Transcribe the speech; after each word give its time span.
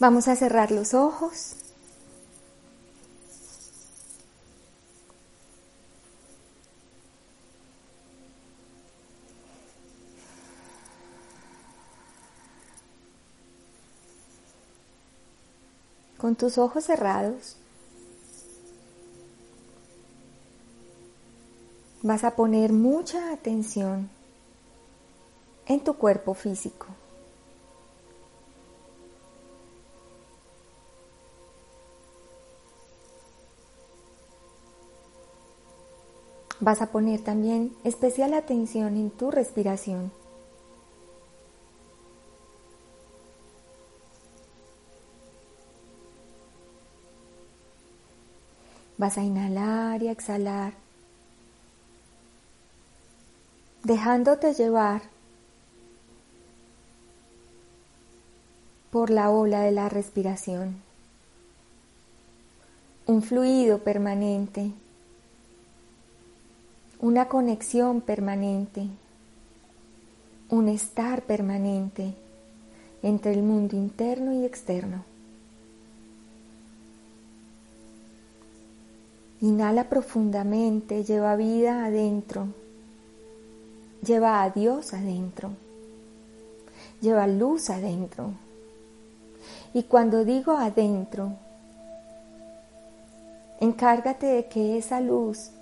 Vamos 0.00 0.28
a 0.28 0.36
cerrar 0.36 0.70
los 0.70 0.94
ojos. 0.94 1.56
Con 16.16 16.36
tus 16.36 16.58
ojos 16.58 16.84
cerrados, 16.84 17.56
vas 22.02 22.22
a 22.22 22.36
poner 22.36 22.72
mucha 22.72 23.32
atención 23.32 24.08
en 25.66 25.82
tu 25.82 25.94
cuerpo 25.94 26.34
físico. 26.34 26.86
Vas 36.68 36.82
a 36.82 36.92
poner 36.92 37.24
también 37.24 37.74
especial 37.82 38.34
atención 38.34 38.98
en 38.98 39.10
tu 39.10 39.30
respiración. 39.30 40.12
Vas 48.98 49.16
a 49.16 49.22
inhalar 49.22 50.02
y 50.02 50.08
exhalar, 50.08 50.74
dejándote 53.82 54.52
llevar 54.52 55.00
por 58.90 59.08
la 59.08 59.30
ola 59.30 59.62
de 59.62 59.72
la 59.72 59.88
respiración. 59.88 60.82
Un 63.06 63.22
fluido 63.22 63.78
permanente 63.78 64.74
una 67.00 67.28
conexión 67.28 68.00
permanente, 68.00 68.88
un 70.50 70.68
estar 70.68 71.22
permanente 71.22 72.14
entre 73.02 73.32
el 73.32 73.42
mundo 73.42 73.76
interno 73.76 74.32
y 74.32 74.44
externo. 74.44 75.04
Inhala 79.40 79.88
profundamente, 79.88 81.04
lleva 81.04 81.36
vida 81.36 81.84
adentro, 81.84 82.48
lleva 84.04 84.42
a 84.42 84.50
Dios 84.50 84.92
adentro, 84.92 85.50
lleva 87.00 87.28
luz 87.28 87.70
adentro. 87.70 88.32
Y 89.72 89.84
cuando 89.84 90.24
digo 90.24 90.56
adentro, 90.56 91.34
encárgate 93.60 94.26
de 94.26 94.46
que 94.46 94.76
esa 94.76 95.00
luz 95.00 95.52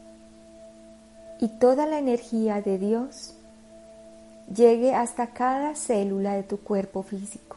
y 1.41 1.49
toda 1.49 1.87
la 1.87 1.99
energía 1.99 2.61
de 2.63 2.79
Dios 2.79 3.35
llegue 4.55 4.95
hasta 4.95 5.29
cada 5.29 5.75
célula 5.75 6.35
de 6.35 6.43
tu 6.43 6.59
cuerpo 6.59 7.03
físico. 7.03 7.57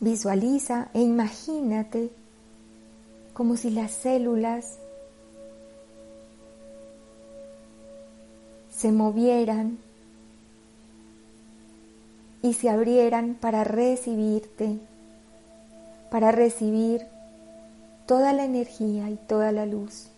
Visualiza 0.00 0.88
e 0.94 1.00
imagínate 1.00 2.10
como 3.32 3.56
si 3.56 3.70
las 3.70 3.92
células 3.92 4.78
se 8.70 8.92
movieran 8.92 9.78
y 12.42 12.52
se 12.54 12.68
abrieran 12.68 13.34
para 13.34 13.64
recibirte, 13.64 14.78
para 16.10 16.30
recibir 16.30 17.06
toda 18.06 18.32
la 18.32 18.44
energía 18.44 19.10
y 19.10 19.16
toda 19.16 19.52
la 19.52 19.66
luz. 19.66 20.08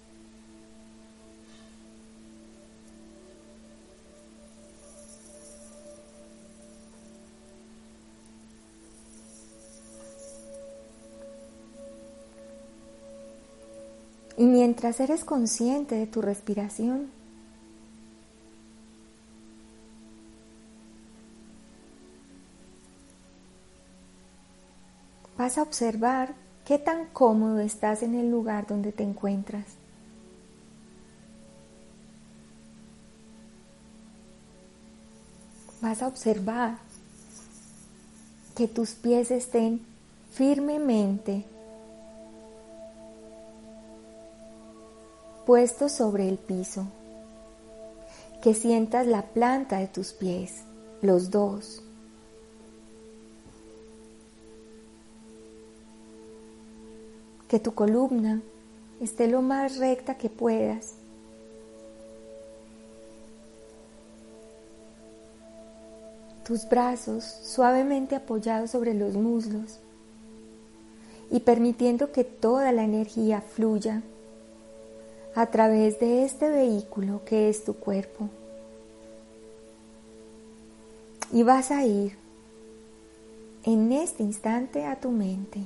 Y 14.37 14.45
mientras 14.45 15.01
eres 15.01 15.25
consciente 15.25 15.97
de 15.97 16.07
tu 16.07 16.23
respiración, 16.23 17.11
vas 25.37 25.59
a 25.59 25.63
observar 25.63 26.35
¿Qué 26.69 26.79
tan 26.79 27.07
cómodo 27.07 27.61
estás 27.61 28.03
en 28.03 28.15
el 28.15 28.31
lugar 28.31 28.67
donde 28.67 28.93
te 28.93 29.03
encuentras? 29.03 29.65
Vas 35.81 36.03
a 36.03 36.09
observar 36.09 36.77
que 38.55 38.69
tus 38.69 38.91
pies 38.91 39.31
estén 39.31 39.81
firmemente 40.31 41.47
puestos 45.47 45.93
sobre 45.93 46.29
el 46.29 46.37
piso, 46.37 46.87
que 48.43 48.53
sientas 48.53 49.07
la 49.07 49.23
planta 49.23 49.79
de 49.79 49.87
tus 49.87 50.13
pies, 50.13 50.65
los 51.01 51.31
dos, 51.31 51.83
que 57.49 57.59
tu 57.59 57.75
columna 57.75 58.43
esté 59.01 59.27
lo 59.27 59.43
más 59.43 59.79
recta 59.79 60.17
que 60.17 60.29
puedas. 60.29 60.95
Tus 66.45 66.69
brazos 66.69 67.25
suavemente 67.25 68.17
apoyados 68.17 68.71
sobre 68.71 68.95
los 68.95 69.15
muslos 69.15 69.79
y 71.31 71.41
permitiendo 71.41 72.13
que 72.13 72.25
toda 72.25 72.73
la 72.73 72.85
energía 72.85 73.43
fluya 73.43 74.03
a 75.35 75.47
través 75.47 76.01
de 76.01 76.25
este 76.25 76.49
vehículo 76.49 77.23
que 77.25 77.49
es 77.49 77.65
tu 77.65 77.75
cuerpo. 77.75 78.29
Y 81.33 81.43
vas 81.43 81.71
a 81.71 81.85
ir 81.85 82.17
en 83.65 83.93
este 83.93 84.23
instante 84.23 84.87
a 84.87 84.97
tu 84.97 85.11
mente 85.11 85.61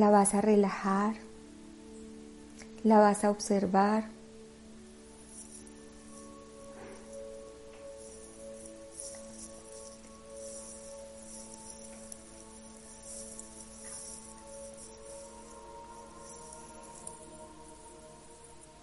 la 0.00 0.08
vas 0.08 0.32
a 0.32 0.40
relajar, 0.40 1.14
la 2.84 2.98
vas 2.98 3.22
a 3.22 3.30
observar. 3.30 4.08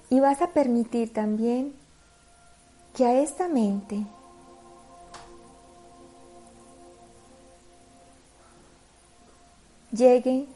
Y 0.10 0.20
vas 0.20 0.42
a 0.44 0.52
permitir 0.52 1.12
también 1.12 1.74
que 2.96 3.06
a 3.06 3.20
esta 3.22 3.48
mente 3.48 4.06
llegue 9.92 10.48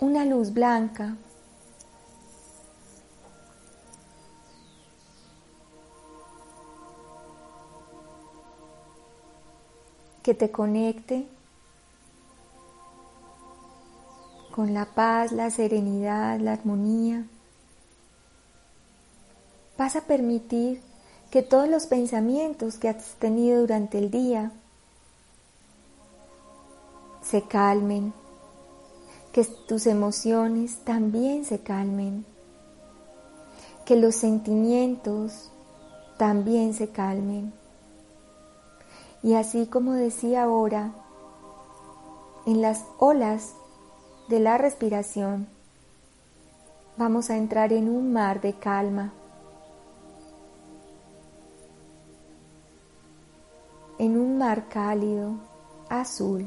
una 0.00 0.24
luz 0.24 0.52
blanca. 0.52 1.16
que 10.22 10.34
te 10.34 10.50
conecte 10.50 11.26
con 14.54 14.74
la 14.74 14.84
paz, 14.84 15.32
la 15.32 15.50
serenidad, 15.50 16.38
la 16.38 16.52
armonía. 16.52 17.24
Vas 19.78 19.96
a 19.96 20.02
permitir 20.02 20.82
que 21.30 21.42
todos 21.42 21.68
los 21.68 21.86
pensamientos 21.86 22.76
que 22.76 22.90
has 22.90 23.14
tenido 23.14 23.60
durante 23.60 23.98
el 23.98 24.10
día 24.10 24.52
se 27.22 27.42
calmen, 27.42 28.12
que 29.32 29.44
tus 29.44 29.86
emociones 29.86 30.78
también 30.84 31.44
se 31.44 31.60
calmen, 31.60 32.24
que 33.84 33.96
los 33.96 34.14
sentimientos 34.14 35.50
también 36.18 36.74
se 36.74 36.90
calmen. 36.90 37.52
Y 39.22 39.34
así 39.34 39.66
como 39.66 39.92
decía 39.92 40.44
ahora, 40.44 40.92
en 42.46 42.62
las 42.62 42.84
olas 42.98 43.54
de 44.28 44.40
la 44.40 44.58
respiración, 44.58 45.46
vamos 46.96 47.30
a 47.30 47.36
entrar 47.36 47.72
en 47.72 47.88
un 47.88 48.12
mar 48.12 48.40
de 48.40 48.54
calma. 48.54 49.12
en 54.00 54.16
un 54.16 54.38
mar 54.38 54.66
cálido, 54.70 55.34
azul, 55.90 56.46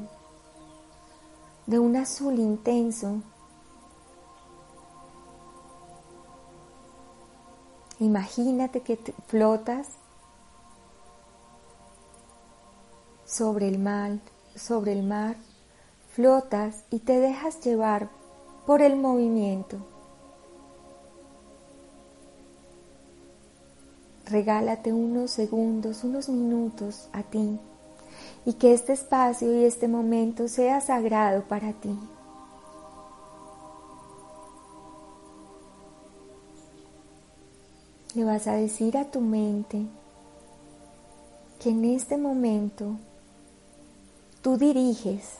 de 1.65 1.79
un 1.79 1.95
azul 1.95 2.39
intenso. 2.39 3.21
Imagínate 7.99 8.81
que 8.81 8.97
flotas 9.27 9.89
sobre 13.25 13.67
el 13.67 13.79
mar, 13.79 14.19
sobre 14.55 14.93
el 14.93 15.03
mar, 15.03 15.37
flotas 16.11 16.83
y 16.91 16.99
te 16.99 17.19
dejas 17.19 17.63
llevar 17.63 18.09
por 18.65 18.81
el 18.81 18.95
movimiento. 18.95 19.77
Regálate 24.25 24.91
unos 24.91 25.31
segundos, 25.31 26.03
unos 26.03 26.29
minutos 26.29 27.09
a 27.13 27.23
ti 27.23 27.59
y 28.45 28.53
que 28.53 28.73
este 28.73 28.93
espacio 28.93 29.51
y 29.51 29.65
este 29.65 29.87
momento 29.87 30.47
sea 30.47 30.81
sagrado 30.81 31.43
para 31.43 31.73
ti. 31.73 31.97
Le 38.15 38.23
vas 38.23 38.47
a 38.47 38.53
decir 38.53 38.97
a 38.97 39.09
tu 39.09 39.21
mente 39.21 39.85
que 41.59 41.69
en 41.69 41.85
este 41.85 42.17
momento 42.17 42.97
tú 44.41 44.57
diriges 44.57 45.37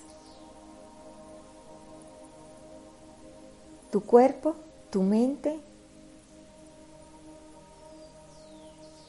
tu 3.92 4.02
cuerpo, 4.02 4.56
tu 4.90 5.04
mente 5.04 5.60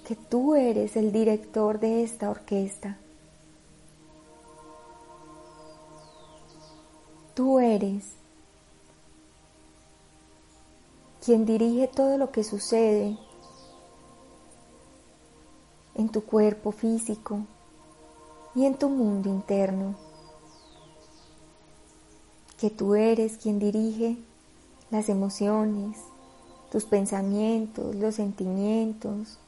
que 0.07 0.15
tú 0.15 0.55
eres 0.55 0.97
el 0.97 1.11
director 1.13 1.81
de 1.81 2.03
esta 2.03 2.29
orquesta. 2.29 2.99
Tú 7.35 7.59
eres 7.59 8.13
quien 11.25 11.45
dirige 11.45 11.89
todo 11.89 12.17
lo 12.17 12.31
que 12.31 12.45
sucede 12.45 13.19
en 15.97 16.11
tu 16.11 16.23
cuerpo 16.23 16.71
físico 16.71 17.41
y 18.55 18.67
en 18.67 18.77
tu 18.77 18.89
mundo 18.89 19.29
interno. 19.29 19.97
Que 22.57 22.71
tú 22.71 22.95
eres 22.95 23.37
quien 23.37 23.59
dirige 23.59 24.17
las 24.93 25.09
emociones, 25.09 25.99
tus 26.71 26.85
pensamientos, 26.85 27.97
los 27.97 28.15
sentimientos, 28.15 29.39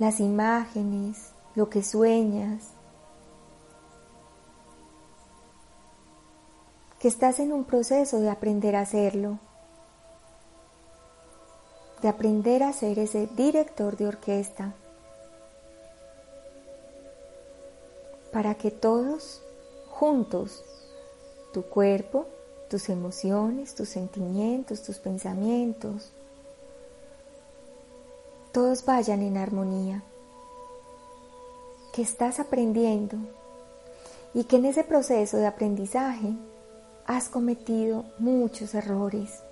las 0.00 0.18
imágenes, 0.18 1.30
lo 1.54 1.70
que 1.70 1.84
sueñas, 1.84 2.71
que 7.02 7.08
estás 7.08 7.40
en 7.40 7.52
un 7.52 7.64
proceso 7.64 8.20
de 8.20 8.30
aprender 8.30 8.76
a 8.76 8.82
hacerlo, 8.82 9.40
de 12.00 12.06
aprender 12.06 12.62
a 12.62 12.72
ser 12.72 13.00
ese 13.00 13.26
director 13.26 13.96
de 13.96 14.06
orquesta, 14.06 14.72
para 18.32 18.54
que 18.54 18.70
todos 18.70 19.42
juntos, 19.90 20.64
tu 21.52 21.64
cuerpo, 21.64 22.26
tus 22.70 22.88
emociones, 22.88 23.74
tus 23.74 23.88
sentimientos, 23.88 24.84
tus 24.84 25.00
pensamientos, 25.00 26.12
todos 28.52 28.84
vayan 28.84 29.22
en 29.22 29.38
armonía, 29.38 30.04
que 31.92 32.02
estás 32.02 32.38
aprendiendo 32.38 33.16
y 34.34 34.44
que 34.44 34.54
en 34.54 34.66
ese 34.66 34.84
proceso 34.84 35.38
de 35.38 35.48
aprendizaje 35.48 36.36
has 37.06 37.28
cometido 37.28 38.04
muchos 38.18 38.74
errores 38.74 39.42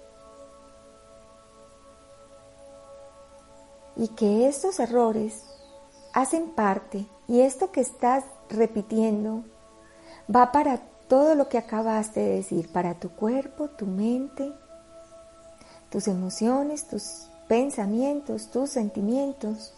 y 3.97 4.09
que 4.09 4.49
estos 4.49 4.81
errores 4.81 5.45
hacen 6.13 6.51
parte 6.51 7.07
y 7.29 7.41
esto 7.41 7.71
que 7.71 7.81
estás 7.81 8.25
repitiendo 8.49 9.45
va 10.35 10.53
para 10.53 10.79
todo 11.09 11.35
lo 11.35 11.49
que 11.49 11.59
acabaste 11.59 12.21
de 12.21 12.37
decir, 12.37 12.71
para 12.73 12.95
tu 12.95 13.11
cuerpo, 13.11 13.69
tu 13.69 13.85
mente, 13.85 14.53
tus 15.91 16.07
emociones, 16.07 16.87
tus 16.87 17.29
pensamientos, 17.49 18.51
tus 18.51 18.71
sentimientos. 18.71 19.75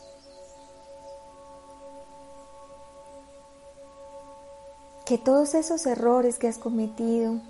Que 5.06 5.16
todos 5.18 5.54
esos 5.54 5.86
errores 5.86 6.38
que 6.38 6.48
has 6.48 6.58
cometido, 6.58 7.40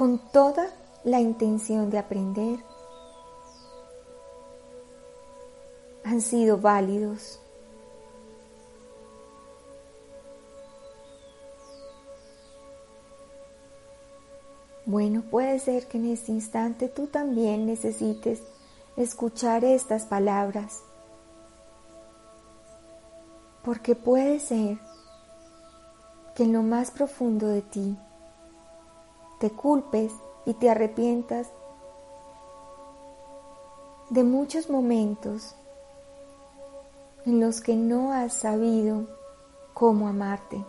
con 0.00 0.18
toda 0.32 0.70
la 1.04 1.20
intención 1.20 1.90
de 1.90 1.98
aprender, 1.98 2.58
han 6.04 6.22
sido 6.22 6.56
válidos. 6.56 7.38
Bueno, 14.86 15.20
puede 15.30 15.58
ser 15.58 15.86
que 15.86 15.98
en 15.98 16.06
este 16.06 16.32
instante 16.32 16.88
tú 16.88 17.06
también 17.08 17.66
necesites 17.66 18.40
escuchar 18.96 19.66
estas 19.66 20.06
palabras, 20.06 20.82
porque 23.62 23.94
puede 23.94 24.40
ser 24.40 24.78
que 26.34 26.44
en 26.44 26.54
lo 26.54 26.62
más 26.62 26.90
profundo 26.90 27.48
de 27.48 27.60
ti 27.60 27.98
te 29.40 29.50
culpes 29.50 30.12
y 30.44 30.52
te 30.52 30.68
arrepientas 30.68 31.48
de 34.10 34.22
muchos 34.22 34.68
momentos 34.68 35.54
en 37.24 37.40
los 37.40 37.62
que 37.62 37.74
no 37.74 38.12
has 38.12 38.34
sabido 38.34 39.06
cómo 39.72 40.08
amarte. 40.08 40.62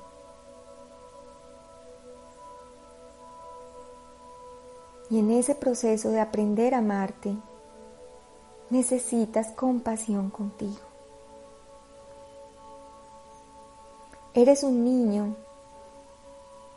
Y 5.10 5.20
en 5.20 5.32
ese 5.32 5.54
proceso 5.54 6.10
de 6.10 6.22
aprender 6.22 6.74
a 6.74 6.78
amarte, 6.78 7.36
necesitas 8.70 9.52
compasión 9.52 10.30
contigo. 10.30 10.80
Eres 14.34 14.64
un 14.64 14.86
niño 14.86 15.36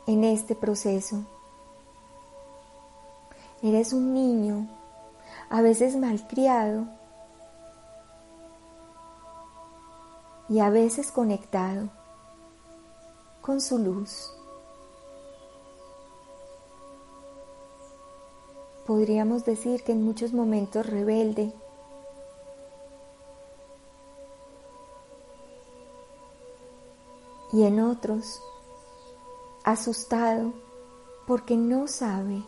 en 0.07 0.25
este 0.25 0.55
proceso. 0.55 1.23
Eres 3.65 3.91
un 3.91 4.13
niño 4.13 4.67
a 5.49 5.61
veces 5.61 5.97
malcriado 5.97 6.85
y 10.47 10.59
a 10.59 10.69
veces 10.69 11.11
conectado 11.11 11.89
con 13.41 13.59
su 13.59 13.77
luz. 13.77 14.31
podríamos 18.85 19.45
decir 19.45 19.83
que 19.83 19.91
en 19.91 20.03
muchos 20.03 20.31
momentos 20.31 20.85
rebelde. 20.85 21.51
Y 27.51 27.63
en 27.63 27.79
otros 27.79 28.41
asustado 29.63 30.53
porque 31.25 31.55
no 31.55 31.87
sabe 31.87 32.43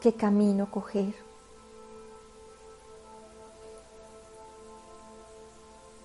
qué 0.00 0.14
camino 0.14 0.70
coger. 0.70 1.14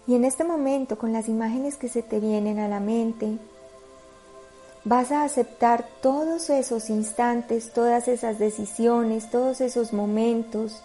Y 0.08 0.16
en 0.16 0.24
este 0.24 0.44
momento, 0.44 0.98
con 0.98 1.14
las 1.14 1.28
imágenes 1.28 1.78
que 1.78 1.90
se 1.90 2.04
te 2.04 2.20
vienen 2.20 2.60
a 2.60 2.68
la 2.68 2.80
mente, 2.80 3.40
vas 4.84 5.12
a 5.12 5.24
aceptar 5.24 5.88
todos 6.02 6.50
esos 6.52 6.92
instantes, 6.92 7.74
todas 7.74 8.08
esas 8.08 8.38
decisiones, 8.38 9.32
todos 9.32 9.62
esos 9.62 9.94
momentos 9.94 10.84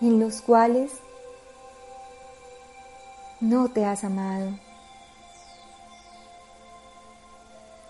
en 0.00 0.18
los 0.18 0.40
cuales 0.40 0.90
no 3.40 3.68
te 3.68 3.84
has 3.84 4.02
amado. 4.02 4.50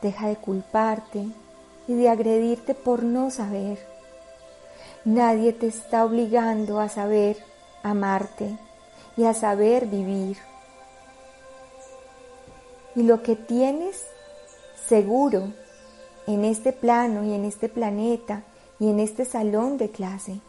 Deja 0.02 0.28
de 0.28 0.36
culparte 0.36 1.26
y 1.90 1.94
de 1.94 2.08
agredirte 2.08 2.76
por 2.76 3.02
no 3.02 3.32
saber. 3.32 3.84
Nadie 5.04 5.52
te 5.52 5.66
está 5.66 6.04
obligando 6.04 6.78
a 6.78 6.88
saber 6.88 7.36
amarte 7.82 8.56
y 9.16 9.24
a 9.24 9.34
saber 9.34 9.86
vivir 9.86 10.36
y 12.94 13.02
lo 13.02 13.22
que 13.22 13.34
tienes 13.34 14.04
seguro 14.88 15.52
en 16.26 16.44
este 16.44 16.72
plano 16.72 17.24
y 17.24 17.32
en 17.32 17.44
este 17.44 17.68
planeta 17.68 18.44
y 18.78 18.88
en 18.88 19.00
este 19.00 19.24
salón 19.24 19.78
de 19.78 19.90
clase. 19.90 20.40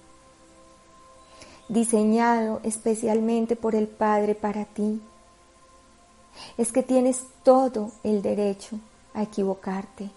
diseñado 1.69 2.59
especialmente 2.63 3.55
por 3.55 3.75
el 3.75 3.87
Padre 3.87 4.35
para 4.35 4.65
ti. 4.65 5.01
Es 6.57 6.73
que 6.73 6.83
tienes 6.83 7.23
todo 7.43 7.91
el 8.03 8.21
derecho 8.21 8.77
a 9.13 9.23
equivocarte, 9.23 10.09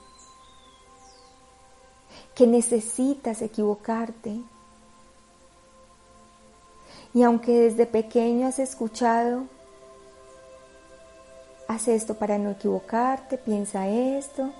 que 2.34 2.46
necesitas 2.46 3.42
equivocarte. 3.42 4.40
Y 7.12 7.22
aunque 7.22 7.52
desde 7.52 7.86
pequeño 7.86 8.48
has 8.48 8.58
escuchado, 8.58 9.44
haz 11.68 11.88
esto 11.88 12.14
para 12.14 12.38
no 12.38 12.50
equivocarte, 12.50 13.38
piensa 13.38 13.88
esto, 13.88 14.52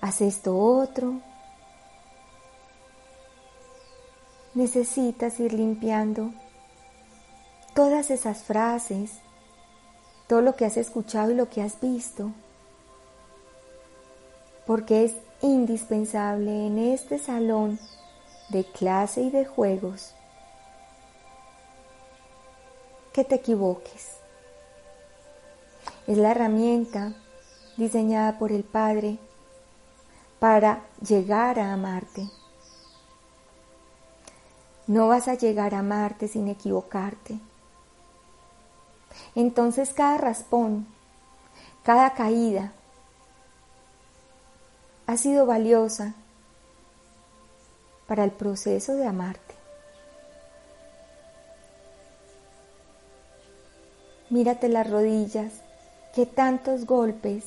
haz 0.00 0.20
esto 0.20 0.58
otro, 0.58 1.20
necesitas 4.54 5.38
ir 5.38 5.52
limpiando 5.52 6.32
todas 7.74 8.10
esas 8.10 8.42
frases, 8.42 9.12
todo 10.26 10.40
lo 10.40 10.56
que 10.56 10.64
has 10.64 10.76
escuchado 10.76 11.30
y 11.30 11.34
lo 11.34 11.48
que 11.48 11.62
has 11.62 11.80
visto, 11.80 12.32
porque 14.66 15.04
es 15.04 15.14
indispensable 15.42 16.66
en 16.66 16.78
este 16.78 17.18
salón 17.18 17.78
de 18.48 18.64
clase 18.64 19.22
y 19.22 19.30
de 19.30 19.44
juegos 19.44 20.14
que 23.12 23.24
te 23.24 23.36
equivoques. 23.36 24.16
Es 26.06 26.18
la 26.18 26.30
herramienta 26.30 27.14
diseñada 27.76 28.38
por 28.38 28.52
el 28.52 28.64
Padre 28.64 29.18
para 30.38 30.84
llegar 31.00 31.58
a 31.58 31.72
amarte. 31.72 32.28
No 34.86 35.08
vas 35.08 35.28
a 35.28 35.34
llegar 35.34 35.74
a 35.74 35.80
amarte 35.80 36.28
sin 36.28 36.48
equivocarte. 36.48 37.40
Entonces 39.34 39.92
cada 39.92 40.18
raspón, 40.18 40.86
cada 41.82 42.14
caída 42.14 42.72
ha 45.06 45.16
sido 45.16 45.46
valiosa 45.46 46.14
para 48.06 48.24
el 48.24 48.30
proceso 48.30 48.94
de 48.94 49.06
amarte. 49.06 49.54
Mírate 54.30 54.68
las 54.68 54.90
rodillas, 54.90 55.52
que 56.14 56.26
tantos 56.26 56.86
golpes 56.86 57.44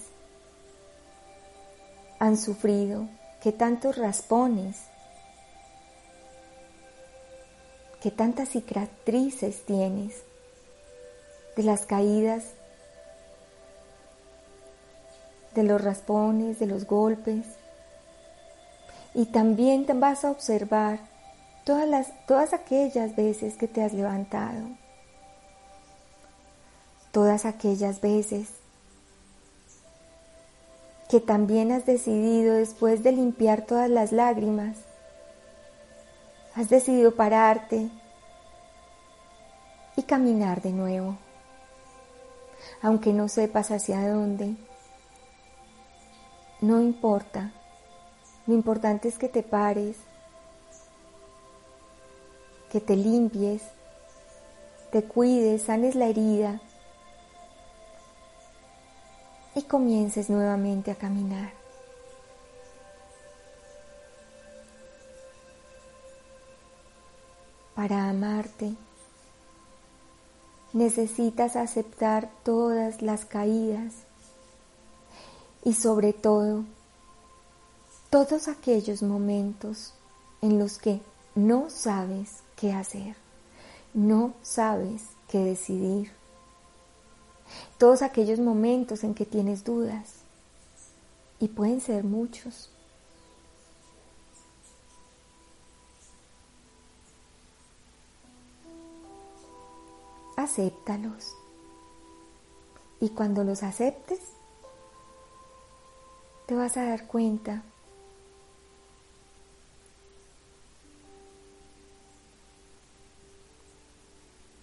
han 2.19 2.37
sufrido, 2.37 3.07
que 3.41 3.51
tantos 3.51 3.97
raspones 3.97 4.89
¿Qué 8.01 8.11
tantas 8.11 8.49
cicatrices 8.49 9.65
tienes 9.65 10.23
de 11.57 11.63
las 11.63 11.85
caídas, 11.85 12.45
de 15.55 15.63
los 15.63 15.81
raspones, 15.81 16.59
de 16.59 16.67
los 16.67 16.85
golpes? 16.85 17.45
Y 19.13 19.25
también 19.27 19.85
vas 19.95 20.23
a 20.23 20.31
observar 20.31 20.99
todas, 21.63 21.87
las, 21.87 22.25
todas 22.25 22.53
aquellas 22.53 23.15
veces 23.15 23.55
que 23.55 23.67
te 23.67 23.83
has 23.83 23.93
levantado, 23.93 24.67
todas 27.11 27.45
aquellas 27.45 28.01
veces 28.01 28.49
que 31.09 31.19
también 31.19 31.71
has 31.71 31.85
decidido 31.85 32.53
después 32.53 33.01
de 33.01 33.11
limpiar 33.11 33.63
todas 33.63 33.89
las 33.89 34.11
lágrimas, 34.11 34.77
Has 36.55 36.67
decidido 36.67 37.15
pararte 37.15 37.89
y 39.95 40.03
caminar 40.03 40.61
de 40.61 40.71
nuevo, 40.71 41.15
aunque 42.81 43.13
no 43.13 43.29
sepas 43.29 43.71
hacia 43.71 44.09
dónde. 44.09 44.55
No 46.61 46.81
importa, 46.81 47.53
lo 48.45 48.53
importante 48.53 49.07
es 49.07 49.17
que 49.17 49.29
te 49.29 49.43
pares, 49.43 49.95
que 52.69 52.81
te 52.81 52.97
limpies, 52.97 53.61
te 54.91 55.03
cuides, 55.03 55.63
sanes 55.63 55.95
la 55.95 56.07
herida 56.07 56.59
y 59.55 59.61
comiences 59.63 60.29
nuevamente 60.29 60.91
a 60.91 60.95
caminar. 60.95 61.53
Para 67.73 68.09
amarte 68.09 68.73
necesitas 70.73 71.55
aceptar 71.55 72.29
todas 72.43 73.01
las 73.01 73.23
caídas 73.23 74.08
y 75.63 75.73
sobre 75.73 76.13
todo 76.13 76.63
todos 78.09 78.47
aquellos 78.47 79.03
momentos 79.03 79.93
en 80.41 80.57
los 80.57 80.77
que 80.77 81.01
no 81.35 81.69
sabes 81.69 82.43
qué 82.55 82.73
hacer, 82.73 83.15
no 83.93 84.33
sabes 84.41 85.03
qué 85.27 85.39
decidir, 85.39 86.11
todos 87.77 88.01
aquellos 88.01 88.39
momentos 88.39 89.03
en 89.03 89.13
que 89.13 89.25
tienes 89.25 89.63
dudas 89.63 90.15
y 91.39 91.47
pueden 91.49 91.81
ser 91.81 92.03
muchos. 92.03 92.69
acéptalos. 100.39 101.35
Y 103.01 103.09
cuando 103.09 103.43
los 103.43 103.61
aceptes, 103.61 104.19
te 106.49 106.55
vas 106.55 106.77
a 106.77 106.83
dar 106.83 107.05
cuenta 107.05 107.61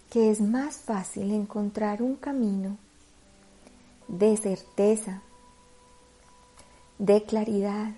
que 0.09 0.29
es 0.29 0.41
más 0.41 0.75
fácil 0.79 1.31
encontrar 1.31 2.01
un 2.01 2.17
camino 2.17 2.77
de 4.09 4.35
certeza, 4.35 5.21
de 6.99 7.23
claridad, 7.23 7.93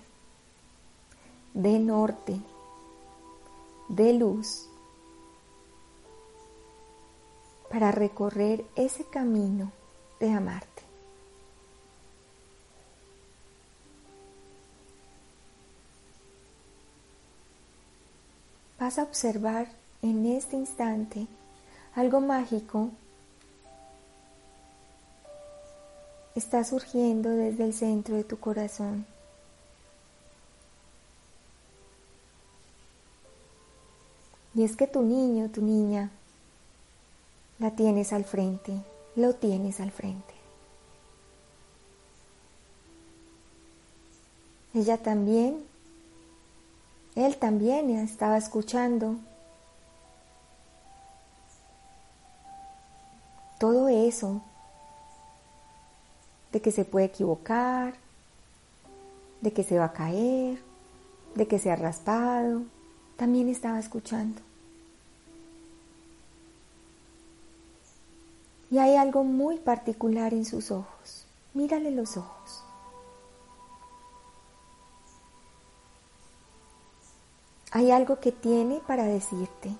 de 1.54 1.80
norte, 1.80 2.40
de 3.88 4.12
luz, 4.12 4.68
para 7.68 7.90
recorrer 7.90 8.64
ese 8.76 9.02
camino 9.06 9.72
de 10.20 10.30
amarte. 10.30 10.69
Vas 18.90 18.98
a 18.98 19.04
observar 19.04 19.68
en 20.02 20.26
este 20.26 20.56
instante 20.56 21.28
algo 21.94 22.20
mágico 22.20 22.90
está 26.34 26.64
surgiendo 26.64 27.30
desde 27.30 27.62
el 27.62 27.72
centro 27.72 28.16
de 28.16 28.24
tu 28.24 28.40
corazón. 28.40 29.06
Y 34.56 34.64
es 34.64 34.74
que 34.74 34.88
tu 34.88 35.02
niño, 35.02 35.50
tu 35.50 35.62
niña, 35.62 36.10
la 37.60 37.70
tienes 37.76 38.12
al 38.12 38.24
frente, 38.24 38.72
lo 39.14 39.36
tienes 39.36 39.78
al 39.78 39.92
frente. 39.92 40.34
Ella 44.74 44.98
también, 44.98 45.69
él 47.20 47.36
también 47.36 47.90
estaba 47.90 48.36
escuchando 48.36 49.16
todo 53.58 53.88
eso 53.88 54.40
de 56.52 56.60
que 56.60 56.72
se 56.72 56.84
puede 56.84 57.06
equivocar, 57.06 57.94
de 59.40 59.52
que 59.52 59.62
se 59.62 59.78
va 59.78 59.86
a 59.86 59.92
caer, 59.92 60.58
de 61.34 61.46
que 61.46 61.58
se 61.58 61.70
ha 61.70 61.76
raspado, 61.76 62.62
también 63.16 63.48
estaba 63.48 63.78
escuchando. 63.78 64.40
Y 68.70 68.78
hay 68.78 68.96
algo 68.96 69.24
muy 69.24 69.58
particular 69.58 70.32
en 70.32 70.44
sus 70.44 70.70
ojos. 70.70 71.26
Mírale 71.54 71.90
los 71.90 72.16
ojos. 72.16 72.62
Hay 77.72 77.92
algo 77.92 78.18
que 78.18 78.32
tiene 78.32 78.80
para 78.86 79.04
decirte. 79.04 79.70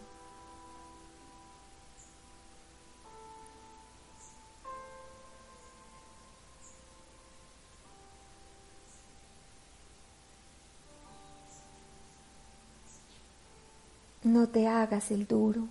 No 14.23 14.49
te 14.49 14.68
hagas 14.68 15.11
el 15.11 15.26
duro. 15.26 15.66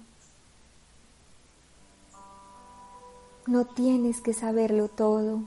No 3.48 3.66
tienes 3.66 4.20
que 4.20 4.34
saberlo 4.34 4.90
todo. 4.90 5.44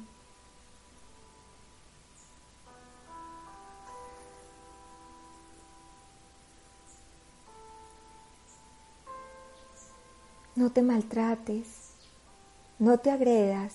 Te 10.73 10.83
maltrates, 10.83 11.67
no 12.79 12.99
te 12.99 13.11
agredas. 13.11 13.73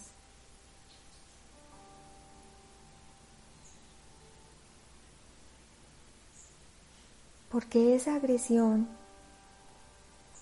Porque 7.50 7.96
esa 7.96 8.16
agresión 8.16 8.88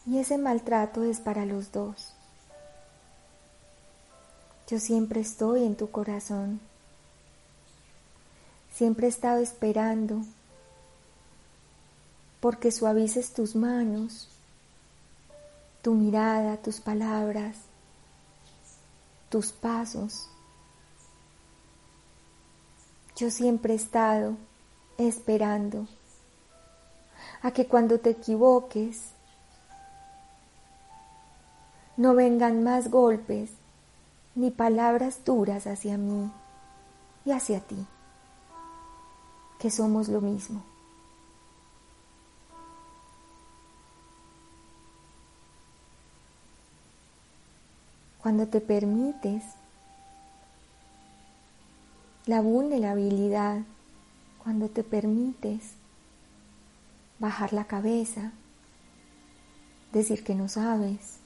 y 0.08 0.18
ese 0.18 0.38
maltrato 0.38 1.04
es 1.04 1.20
para 1.20 1.46
los 1.46 1.72
dos. 1.72 2.14
Yo 4.68 4.80
siempre 4.80 5.22
estoy 5.22 5.64
en 5.64 5.76
tu 5.76 5.92
corazón. 5.92 6.60
Siempre 8.74 9.06
he 9.06 9.10
estado 9.10 9.40
esperando 9.42 10.22
porque 12.40 12.72
suavices 12.72 13.34
tus 13.34 13.56
manos, 13.56 14.30
tu 15.86 15.94
mirada, 15.94 16.58
tus 16.58 16.82
palabras, 16.82 17.58
tus 19.30 19.52
pasos. 19.52 20.28
Yo 23.16 23.30
siempre 23.30 23.74
he 23.74 23.76
estado 23.76 24.36
esperando 24.98 25.86
a 27.44 27.52
que 27.52 27.68
cuando 27.68 28.00
te 28.00 28.10
equivoques 28.10 29.12
no 31.98 32.16
vengan 32.16 32.64
más 32.64 32.90
golpes 32.90 33.52
ni 34.34 34.50
palabras 34.50 35.24
duras 35.24 35.68
hacia 35.68 36.00
mí 36.00 36.32
y 37.26 37.32
hacia 37.32 37.60
ti, 37.60 37.86
que 39.60 39.70
somos 39.70 40.08
lo 40.08 40.20
mismo. 40.20 40.64
Cuando 48.26 48.48
te 48.48 48.60
permites 48.60 49.44
la 52.26 52.42
vulnerabilidad, 52.42 53.62
cuando 54.44 54.68
te 54.68 54.84
permites 54.84 55.74
bajar 57.20 57.54
la 57.54 57.66
cabeza, 57.66 58.32
decir 59.94 60.24
que 60.24 60.34
no 60.34 60.50
sabes, 60.50 61.20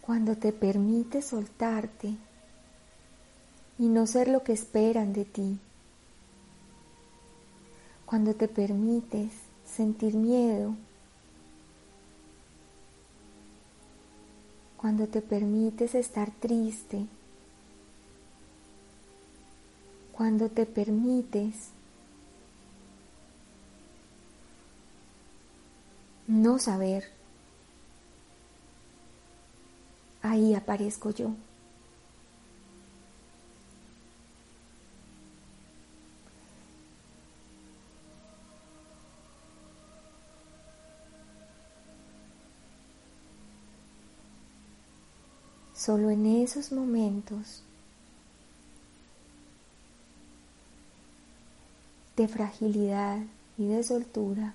cuando 0.00 0.34
te 0.34 0.50
permites 0.54 1.26
soltarte 1.26 2.16
y 3.78 3.88
no 3.88 4.06
ser 4.06 4.26
lo 4.26 4.42
que 4.42 4.54
esperan 4.54 5.12
de 5.12 5.26
ti, 5.26 5.58
cuando 8.06 8.34
te 8.34 8.48
permites 8.48 9.34
sentir 9.66 10.14
miedo, 10.14 10.74
cuando 14.78 15.08
te 15.08 15.20
permites 15.20 15.94
estar 15.96 16.30
triste, 16.30 17.06
cuando 20.12 20.48
te 20.48 20.66
permites 20.66 21.70
no 26.28 26.58
saber 26.58 27.10
ahí 30.22 30.54
aparezco 30.54 31.10
yo. 31.10 31.32
Solo 45.78 46.10
en 46.10 46.26
esos 46.26 46.72
momentos 46.72 47.62
de 52.16 52.26
fragilidad 52.26 53.20
y 53.56 53.68
de 53.68 53.84
soltura 53.84 54.54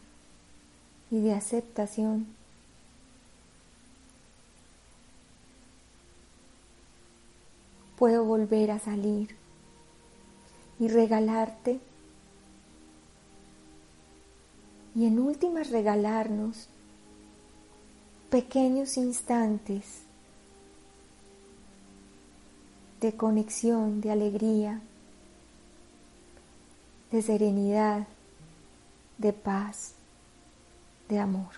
y 1.09 1.21
de 1.21 1.33
aceptación. 1.33 2.27
Puedo 7.97 8.25
volver 8.25 8.71
a 8.71 8.79
salir 8.79 9.33
y 10.77 10.89
regalarte 10.89 11.79
y 14.93 15.05
en 15.05 15.19
últimas 15.19 15.69
regalarnos 15.69 16.67
pequeños 18.29 18.97
instantes 18.97 20.02
de 23.03 23.11
conexión, 23.17 23.99
de 23.99 24.11
alegría, 24.11 24.79
de 27.11 27.21
serenidad, 27.21 28.07
de 29.17 29.33
paz, 29.33 29.95
de 31.09 31.19
amor, 31.19 31.51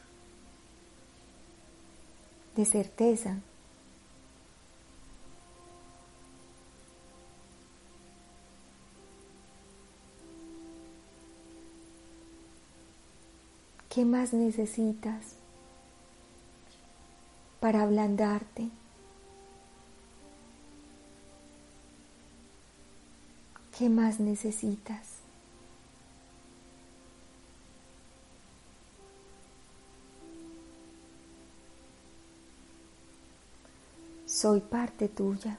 de 2.56 2.66
certeza 2.66 3.38
¿Qué 13.88 14.04
más 14.04 14.34
necesitas 14.34 15.36
para 17.62 17.84
ablandarte? 17.84 18.70
¿Qué 23.78 23.90
más 23.90 24.22
necesitas? 24.22 25.16
Soy 34.26 34.62
parte 34.62 35.10
tuya. 35.10 35.58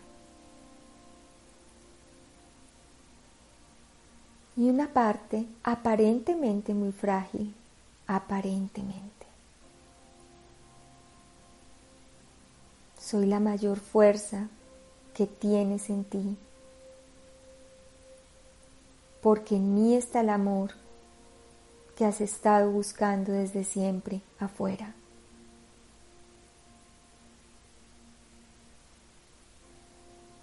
Y 4.56 4.70
una 4.70 4.88
parte 4.88 5.44
aparentemente 5.62 6.72
muy 6.72 6.92
frágil 6.92 7.54
aparentemente. 8.06 9.26
Soy 12.98 13.26
la 13.26 13.40
mayor 13.40 13.78
fuerza 13.78 14.48
que 15.12 15.26
tienes 15.26 15.90
en 15.90 16.04
ti, 16.04 16.38
porque 19.26 19.56
en 19.56 19.74
mí 19.74 19.96
está 19.96 20.20
el 20.20 20.30
amor 20.30 20.70
que 21.96 22.04
has 22.04 22.20
estado 22.20 22.70
buscando 22.70 23.32
desde 23.32 23.64
siempre 23.64 24.20
afuera. 24.38 24.94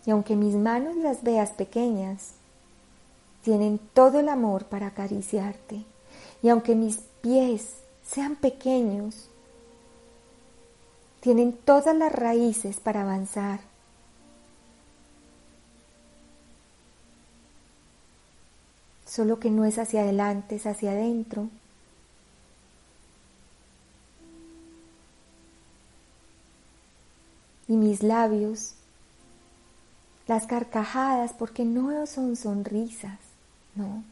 Y 0.06 0.12
aunque 0.12 0.36
mis 0.36 0.56
manos 0.56 0.98
las 0.98 1.24
veas 1.24 1.52
pequeñas, 1.52 2.34
tienen 3.41 3.80
todo 3.93 4.19
el 4.19 4.28
amor 4.28 4.65
para 4.65 4.88
acariciarte. 4.88 5.86
Y 6.41 6.50
aunque 6.50 6.76
mis 6.76 6.98
pies 7.22 7.78
sean 8.06 8.36
pequeños, 8.36 9.30
tienen 11.22 11.54
todas 11.54 11.96
las 11.96 12.12
raíces 12.12 12.82
para 12.82 13.04
avanzar. 13.04 13.62
Solo 19.13 19.39
que 19.39 19.52
no 19.52 19.63
es 19.63 19.78
hacia 19.78 20.02
adelante, 20.02 20.56
es 20.56 20.65
hacia 20.65 20.89
adentro. 20.89 21.47
Y 27.67 27.73
mis 27.73 28.02
labios, 28.02 28.73
las 30.26 30.47
carcajadas, 30.47 31.32
porque 31.32 31.63
no 31.63 32.08
son 32.08 32.36
sonrisas, 32.36 33.19
no. 33.76 34.04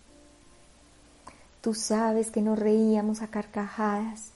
Tú 1.61 1.73
sabes 1.73 2.29
que 2.29 2.43
nos 2.43 2.59
reíamos 2.59 3.23
a 3.23 3.27
carcajadas. 3.27 4.29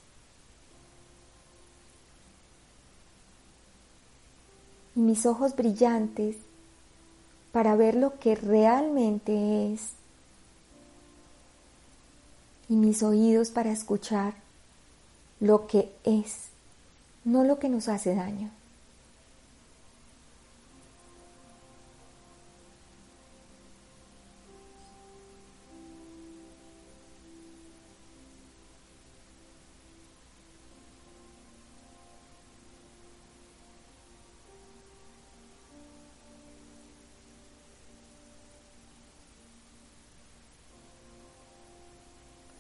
Y 4.96 5.02
mis 5.02 5.28
ojos 5.28 5.56
brillantes 5.56 6.38
para 7.52 7.76
ver 7.76 7.94
lo 7.94 8.18
que 8.18 8.34
realmente 8.34 9.72
es. 9.72 9.92
Y 12.70 12.76
mis 12.76 13.04
oídos 13.04 13.50
para 13.50 13.72
escuchar 13.72 14.34
lo 15.40 15.68
que 15.68 15.92
es, 16.04 16.48
no 17.24 17.44
lo 17.44 17.60
que 17.60 17.70
nos 17.70 17.88
hace 17.88 18.16
daño. 18.16 18.50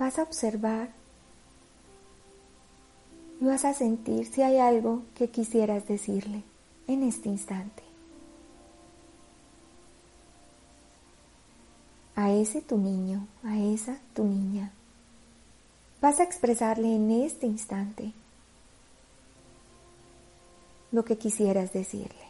Vas 0.05 0.19
a 0.19 0.21
observar 0.21 0.89
y 3.41 3.45
vas 3.45 3.65
a 3.65 3.73
sentir 3.73 4.27
si 4.27 4.43
hay 4.43 4.59
algo 4.59 5.01
que 5.15 5.31
quisieras 5.31 5.87
decirle 5.87 6.43
en 6.87 7.01
este 7.01 7.27
instante. 7.27 7.81
A 12.15 12.31
ese 12.31 12.61
tu 12.61 12.77
niño, 12.77 13.25
a 13.43 13.57
esa 13.57 13.97
tu 14.13 14.25
niña. 14.25 14.71
Vas 16.01 16.19
a 16.19 16.23
expresarle 16.23 16.95
en 16.95 17.09
este 17.09 17.47
instante 17.47 18.13
lo 20.91 21.03
que 21.03 21.17
quisieras 21.17 21.73
decirle. 21.73 22.27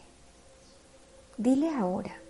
Dile 1.36 1.68
ahora. 1.74 2.25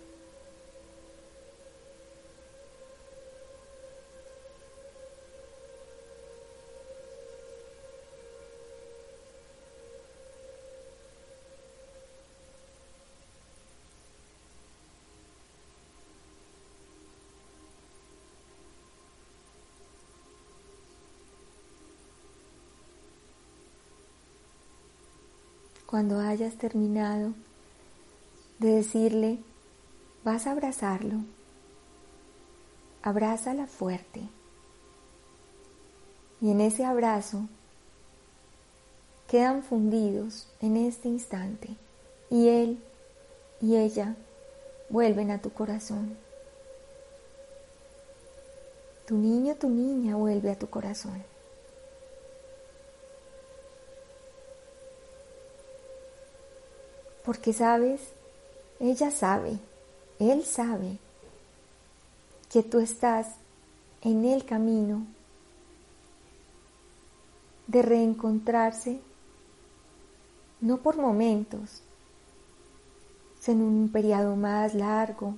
Cuando 25.87 26.19
hayas 26.19 26.55
terminado 26.55 27.33
de 28.59 28.75
decirle, 28.75 29.39
vas 30.25 30.45
a 30.45 30.51
abrazarlo, 30.51 31.15
abrázala 33.01 33.67
fuerte. 33.67 34.21
Y 36.41 36.51
en 36.51 36.59
ese 36.59 36.83
abrazo 36.83 37.47
quedan 39.29 39.63
fundidos 39.63 40.47
en 40.61 40.75
este 40.75 41.07
instante 41.07 41.69
y 42.29 42.49
él 42.49 42.83
y 43.61 43.77
ella 43.77 44.15
vuelven 44.89 45.31
a 45.31 45.41
tu 45.41 45.51
corazón. 45.51 46.17
Tu 49.07 49.15
niño, 49.15 49.55
tu 49.55 49.69
niña 49.69 50.17
vuelve 50.17 50.51
a 50.51 50.59
tu 50.59 50.69
corazón. 50.69 51.23
Porque 57.27 57.51
sabes, 57.51 57.99
ella 58.79 59.11
sabe, 59.11 59.59
él 60.17 60.45
sabe 60.45 60.97
que 62.49 62.63
tú 62.63 62.79
estás 62.79 63.27
en 64.01 64.23
el 64.23 64.45
camino 64.45 65.05
de 67.67 67.81
reencontrarse, 67.81 69.01
no 70.61 70.77
por 70.77 70.95
momentos, 70.95 71.81
sino 73.41 73.65
en 73.65 73.73
un 73.81 73.89
periodo 73.89 74.37
más 74.37 74.73
largo, 74.73 75.35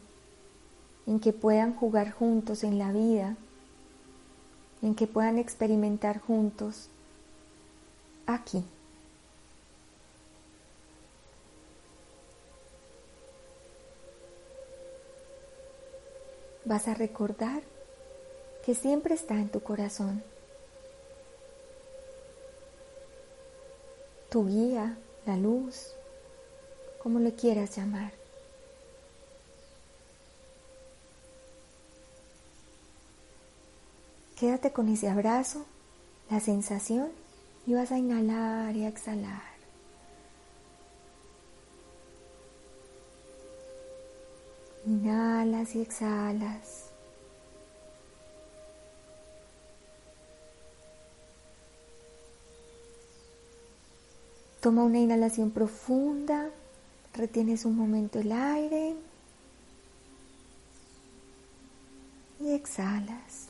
en 1.08 1.20
que 1.20 1.34
puedan 1.34 1.74
jugar 1.74 2.12
juntos 2.12 2.64
en 2.64 2.78
la 2.78 2.92
vida, 2.92 3.36
en 4.84 4.94
que 4.94 5.08
puedan 5.08 5.40
experimentar 5.40 6.22
juntos 6.22 6.88
aquí. 8.28 8.64
Vas 16.70 16.88
a 16.88 16.94
recordar 16.94 17.64
que 18.64 18.76
siempre 18.76 19.16
está 19.16 19.34
en 19.34 19.50
tu 19.50 19.60
corazón. 19.62 20.24
Tu 24.30 24.46
guía, 24.46 24.96
la 25.26 25.36
luz, 25.36 25.96
como 27.02 27.18
le 27.18 27.34
quieras 27.34 27.76
llamar. 27.76 28.14
Quédate 34.40 34.72
con 34.72 34.90
ese 34.90 35.10
abrazo, 35.10 35.66
la 36.30 36.40
sensación 36.40 37.10
y 37.66 37.74
vas 37.74 37.92
a 37.92 37.98
inhalar 37.98 38.76
y 38.76 38.86
a 38.86 38.90
exhalar. 38.90 39.49
Inhalas 44.90 45.76
y 45.76 45.82
exhalas. 45.82 46.90
Toma 54.62 54.84
una 54.84 54.98
inhalación 54.98 55.52
profunda, 55.52 56.50
retienes 57.14 57.66
un 57.66 57.78
momento 57.78 58.18
el 58.18 58.32
aire 58.32 58.96
y 62.40 62.50
exhalas. 62.54 63.50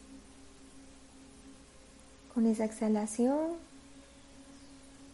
Con 2.33 2.47
esa 2.47 2.65
exhalación 2.65 3.53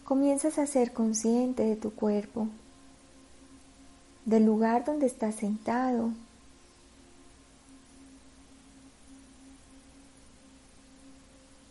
comienzas 0.04 0.58
a 0.58 0.66
ser 0.66 0.92
consciente 0.92 1.62
de 1.62 1.76
tu 1.76 1.94
cuerpo 1.94 2.48
del 4.26 4.46
lugar 4.46 4.84
donde 4.84 5.06
estás 5.06 5.36
sentado. 5.36 6.12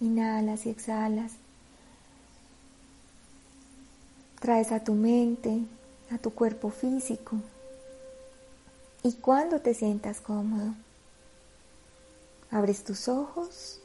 Inhalas 0.00 0.66
y 0.66 0.70
exhalas. 0.70 1.32
Traes 4.40 4.72
a 4.72 4.84
tu 4.84 4.94
mente, 4.94 5.62
a 6.10 6.18
tu 6.18 6.30
cuerpo 6.30 6.70
físico. 6.70 7.36
Y 9.02 9.12
cuando 9.14 9.60
te 9.60 9.74
sientas 9.74 10.20
cómodo, 10.20 10.74
abres 12.50 12.84
tus 12.84 13.08
ojos, 13.08 13.80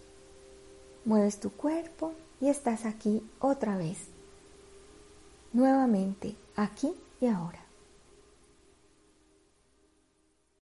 mueves 1.05 1.39
tu 1.39 1.49
cuerpo 1.51 2.13
y 2.39 2.49
estás 2.49 2.86
aquí 2.86 3.23
otra 3.39 3.77
vez. 3.77 3.97
Nuevamente, 5.51 6.36
aquí 6.55 6.93
y 7.19 7.27
ahora. 7.27 7.68